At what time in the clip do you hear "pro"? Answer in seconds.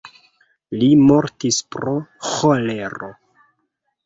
1.75-1.93